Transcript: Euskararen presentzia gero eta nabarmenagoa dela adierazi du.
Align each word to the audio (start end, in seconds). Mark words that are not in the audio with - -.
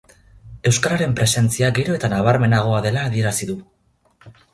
Euskararen 0.69 1.11
presentzia 1.19 1.69
gero 1.79 1.97
eta 1.97 2.09
nabarmenagoa 2.13 2.79
dela 2.87 3.05
adierazi 3.11 3.51
du. 3.51 3.59